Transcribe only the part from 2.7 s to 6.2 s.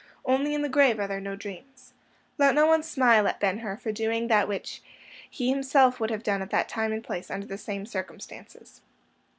smile at Ben Hur for doing that which he himself would